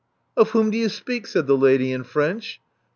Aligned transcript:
Of 0.35 0.49
whom 0.49 0.71
do 0.71 0.79
you 0.79 0.89
speak?" 0.89 1.27
said 1.27 1.45
the 1.45 1.55
lady 1.55 1.91
in 1.91 2.03
French. 2.05 2.59